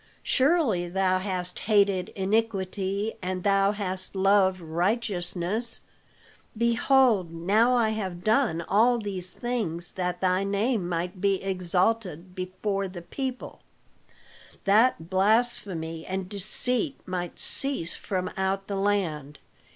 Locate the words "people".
13.03-13.61